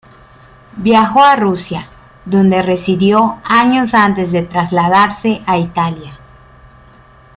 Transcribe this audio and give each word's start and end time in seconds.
Viajó 0.77 1.19
a 1.21 1.35
Rusia, 1.35 1.87
donde 2.25 2.63
residió 2.63 3.39
años 3.45 3.93
antes 3.93 4.31
de 4.31 4.41
trasladarse 4.41 5.43
a 5.45 5.59
Italia. 5.59 6.17